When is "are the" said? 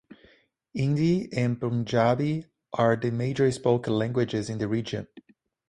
2.73-3.11